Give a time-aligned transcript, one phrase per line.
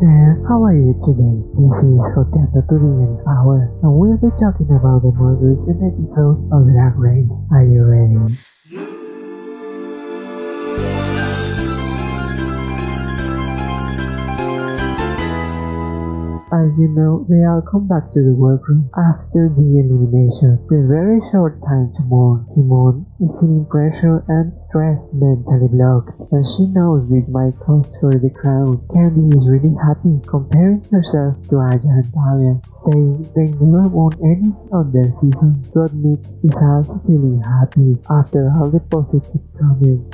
[0.00, 1.42] there, how are you today?
[1.58, 2.78] This is Joteando to
[3.26, 7.26] Hour, and uh, we'll be talking about the most recent episode of Drag Race.
[7.50, 8.38] Are you ready?
[16.58, 21.22] As you know, they all come back to the workroom after the elimination with very
[21.30, 22.46] short time to mourn.
[22.50, 28.10] Symone is feeling pressure and stress, mentally blocked, and she knows it might cost her
[28.10, 28.82] the crown.
[28.90, 34.58] Kandy is really happy, comparing herself to Aja and Talia, saying they never won anything
[34.74, 35.62] on their season.
[35.70, 40.10] Gottmik is also feeling happy after all the positive comments.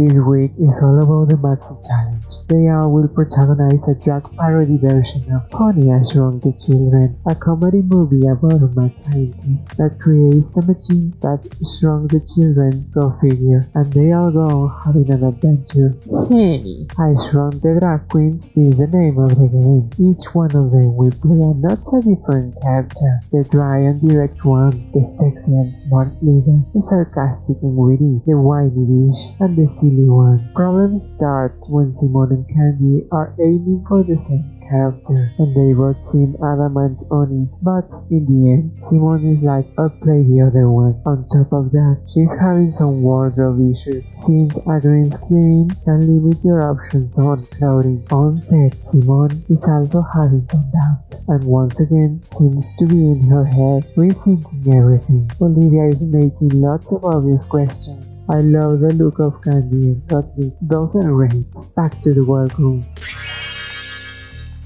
[0.00, 2.45] This week is all about the Maxi Challenge.
[2.48, 7.34] They all will protagonize a drag parody version of Honey I Shrunk the Children, a
[7.34, 13.10] comedy movie about a mad scientist that creates the machine that shrunk the children to
[13.10, 15.98] a figure, and they all go having an adventure.
[16.06, 19.90] Honey I Shrunk the Drag Queen is the name of the game.
[19.98, 23.26] Each one of them will play a not so different character.
[23.34, 28.38] The dry and direct one, the sexy and smart leader, the sarcastic and witty, the
[28.38, 30.46] whiny dish, and the silly one.
[30.54, 36.00] Problem starts when Symone and Kandy are aiming for the same character and they both
[36.10, 40.68] seem adamant on it but in the end Symone is like I'll play the other
[40.70, 41.00] one.
[41.06, 46.38] On top of that she's having some wardrobe issues since a green screen can limit
[46.44, 48.06] your options on clothing.
[48.10, 53.22] On set Symone is also having some doubts and once again seems to be in
[53.28, 55.30] her head rethinking everything.
[55.40, 58.24] Olivia is making lots of obvious questions.
[58.28, 60.52] I love the look of Kandy and.
[60.60, 61.46] Those are great.
[61.74, 62.84] Back to the workroom.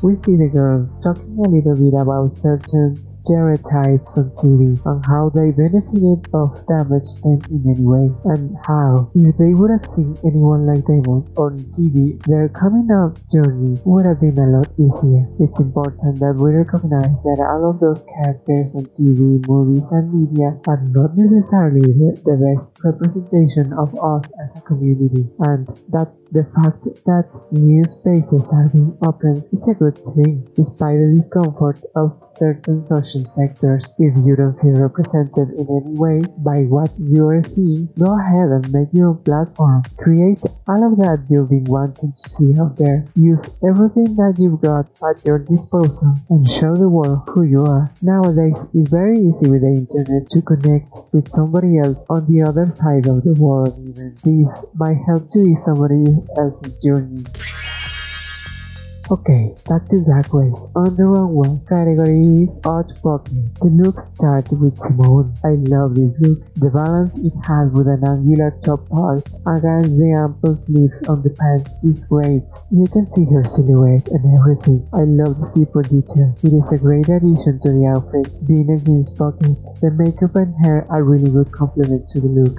[0.02, 5.28] We see the girls talking a little bit about certain stereotypes on TV and how
[5.28, 10.16] they benefited or damaged them in any way, and how, if they would have seen
[10.24, 11.04] anyone like them
[11.36, 15.28] on TV, their coming out journey would have been a lot easier.
[15.36, 20.56] It's important that we recognize that all of those characters on TV, movies, and media
[20.64, 26.46] are not necessarily the, the best representation of us as a community, and that the
[26.54, 32.18] fact that new spaces are being opened is a good thing, despite the discomfort of
[32.22, 33.86] certain social sectors.
[33.98, 38.50] If you don't feel represented in any way by what you are seeing, go ahead
[38.50, 39.82] and make your own platform.
[39.98, 43.06] Create all of that you've been wanting to see out there.
[43.14, 47.90] Use everything that you've got at your disposal and show the world who you are.
[48.02, 52.68] Nowadays, it's very easy with the internet to connect with somebody else on the other
[52.70, 54.16] side of the world even.
[54.24, 56.04] This might help to ease somebody
[56.36, 57.24] else's journey.
[59.10, 60.54] Okay, back to Drag Race.
[60.78, 63.34] On the wrong runway, category is Hot Pocket.
[63.59, 65.34] The look starts with Symone.
[65.43, 66.38] I love this look.
[66.54, 71.34] The balance it has with an angular top part against the ample sleeves on the
[71.34, 72.47] pants is great.
[72.70, 74.87] You can see her silhouette and everything.
[74.94, 76.31] I love the zipper detail.
[76.47, 78.31] It is a great addition to the outfit.
[78.47, 82.54] Being a jeans pocket, the makeup and hair are really good complement to the look.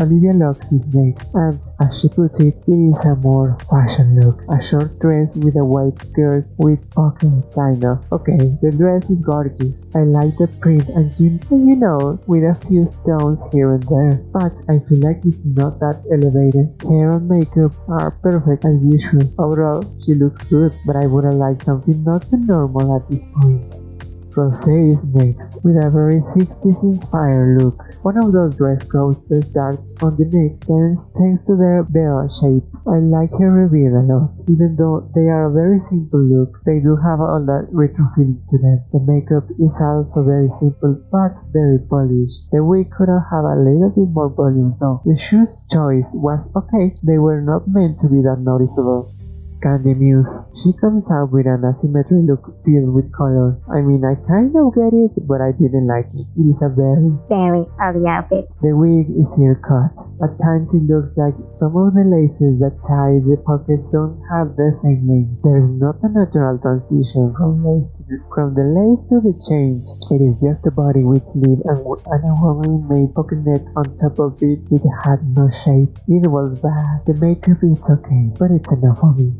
[0.00, 4.42] Olivia locks his neck, and as she puts it, it is a more fashion look.
[4.50, 8.04] A short dress with a white skirt with pocket, kind of.
[8.12, 9.94] Okay, the dress is gorgeous.
[9.94, 13.82] I like the print and you, and you know, with a few stones here and
[13.84, 14.20] there.
[14.32, 16.76] But I feel like it's not that elevated.
[16.82, 19.24] Hair and makeup are perfect as usual.
[19.38, 23.26] Overall, she looks good, but I would have liked something not so normal at this
[23.32, 23.85] point.
[24.36, 27.80] Is next, with a very 60s inspired look.
[28.04, 32.28] One of those dress codes that starts on the neck thanks, thanks to their bell
[32.28, 32.68] shape.
[32.84, 34.36] I like her reveal a lot.
[34.44, 38.44] Even though they are a very simple look, they do have all that retro feeling
[38.52, 38.84] to them.
[38.92, 42.52] The makeup is also very simple but very polished.
[42.52, 45.00] The wig could have a little bit more volume though.
[45.08, 49.15] The shoes choice was okay, they were not meant to be that noticeable.
[49.62, 50.48] Kandy Muse.
[50.54, 53.56] She comes out with an asymmetric look filled with color.
[53.72, 56.26] I mean, I kind of get it, but I didn't like it.
[56.36, 58.48] It is a very, very ugly outfit.
[58.62, 59.92] The wig is ill cut.
[60.22, 64.56] At times it looks like some of the laces that tie the pockets don't have
[64.56, 65.42] the same length.
[65.44, 69.88] There's not a natural transition from lace to the, from the lace to the change.
[70.12, 73.84] It is just a body with sleeve and, and a woman made pocket net on
[73.96, 74.60] top of it.
[74.70, 75.96] It had no shape.
[76.08, 77.04] It was bad.
[77.06, 79.32] The makeup is okay, but it's enough for me.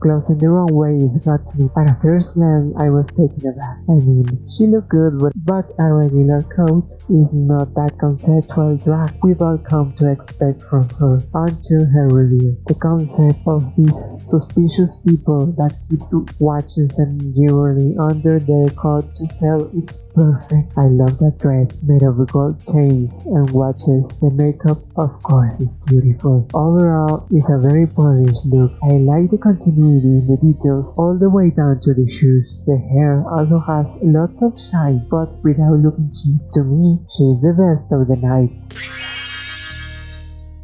[0.00, 1.68] Closing the wrong way is to me.
[1.76, 3.84] At a first glance, I was taken aback.
[3.84, 9.42] I mean, she looked good, but, a regular coat is not that conceptual drag we've
[9.42, 12.56] all come to expect from her until her reveal.
[12.66, 19.26] The concept of these suspicious people that keeps watches and jewelry under their coat to
[19.28, 20.72] sell it's perfect.
[20.78, 24.08] I love that dress made of gold chains and watches.
[24.24, 26.48] The makeup, of course, is beautiful.
[26.54, 28.72] Overall, it's a very polished look.
[28.82, 32.62] I like the continuity in the details all the way down to the shoes.
[32.66, 36.40] The hair also has lots of shine, but without looking cheap.
[36.54, 39.29] To me, she's the best of the night.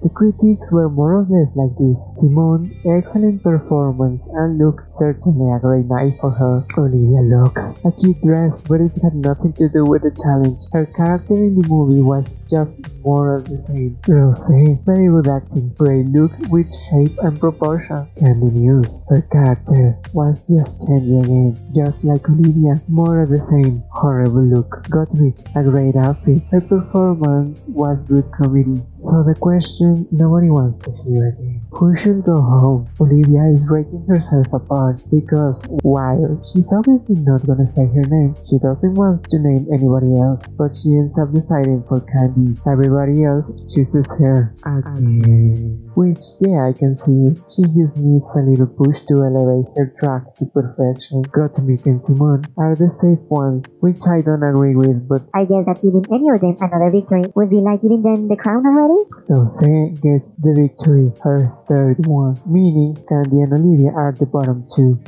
[0.06, 1.98] The critics were more or less like this.
[2.22, 6.64] Symone, excellent performance and look, certainly a great night for her.
[6.78, 10.62] Olivia looks a cute dress, but it had nothing to do with the challenge.
[10.72, 13.98] Her character in the movie was just more of the same.
[14.06, 18.06] Rosé, very good acting, great look with shape and proportion.
[18.14, 23.82] Kandy Muse, her character was just Kandy again, just like Olivia, more of the same.
[23.90, 24.86] Horrible look.
[24.86, 26.46] Gottmik, a great outfit.
[26.52, 28.86] Her performance was good comedy.
[29.06, 31.62] So the question nobody wants to hear again.
[31.70, 32.88] Who should go home?
[33.00, 38.58] Olivia is breaking herself apart because while she's obviously not gonna say her name, she
[38.58, 42.58] doesn't want to name anybody else, but she ends up deciding for Kandy.
[42.66, 45.85] Everybody else chooses her again.
[45.96, 50.34] Which, yeah, I can see She just needs a little push to elevate her track
[50.36, 51.22] to perfection.
[51.32, 55.64] Gottmik and Symone are the safe ones, which I don't agree with, but I guess
[55.64, 59.08] that giving any of them another victory would be like giving them the crown already?
[59.32, 65.00] Rosé gets the victory, her third one, meaning Kandy and Olivia are the bottom two.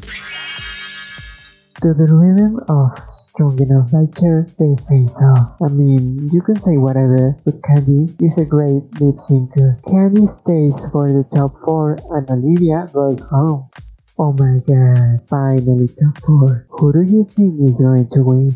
[1.83, 5.63] To the rhythm of Strong Enough Cher, they face off.
[5.63, 9.79] I mean, you can say whatever, but Kandy is a great lip syncer.
[9.87, 13.71] Kandy stays for the top 4 and Olivia goes home.
[14.19, 16.67] Oh my god, finally top 4.
[16.69, 18.51] Who do you think is going to win?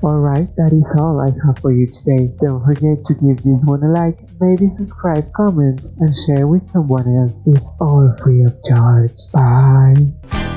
[0.00, 2.30] Alright, that is all I have for you today.
[2.38, 7.10] Don't forget to give this one a like, maybe subscribe, comment, and share with someone
[7.18, 7.34] else.
[7.44, 9.18] It's all free of charge.
[9.34, 10.47] Bye!